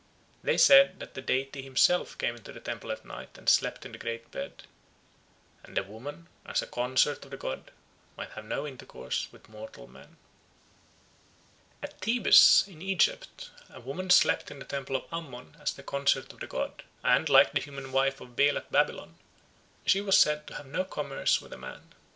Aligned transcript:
They 0.41 0.57
said 0.57 0.99
that 0.99 1.13
the 1.13 1.21
deity 1.21 1.61
himself 1.61 2.17
came 2.17 2.35
into 2.35 2.51
the 2.51 2.59
temple 2.59 2.89
at 2.91 3.05
night 3.05 3.37
and 3.37 3.47
slept 3.47 3.85
in 3.85 3.91
the 3.91 3.99
great 3.99 4.31
bed; 4.31 4.63
and 5.63 5.77
the 5.77 5.83
woman, 5.83 6.27
as 6.43 6.63
a 6.63 6.65
consort 6.65 7.23
of 7.23 7.29
the 7.29 7.37
god, 7.37 7.69
might 8.17 8.31
have 8.31 8.45
no 8.45 8.65
intercourse 8.65 9.27
with 9.31 9.47
mortal 9.47 9.85
man. 9.85 10.17
At 11.83 11.99
Thebes 11.99 12.63
in 12.67 12.81
Egypt 12.81 13.51
a 13.69 13.79
woman 13.79 14.09
slept 14.09 14.49
in 14.49 14.57
the 14.57 14.65
temple 14.65 14.95
of 14.95 15.03
Ammon 15.13 15.55
as 15.59 15.71
the 15.71 15.83
consort 15.83 16.33
of 16.33 16.39
the 16.39 16.47
god, 16.47 16.81
and, 17.03 17.29
like 17.29 17.51
the 17.51 17.61
human 17.61 17.91
wife 17.91 18.19
of 18.19 18.35
Bel 18.35 18.57
at 18.57 18.71
Babylon, 18.71 19.17
she 19.85 20.01
was 20.01 20.17
said 20.17 20.47
to 20.47 20.55
have 20.55 20.65
no 20.65 20.83
commerce 20.83 21.39
with 21.43 21.53
a 21.53 21.59
man. 21.59 21.93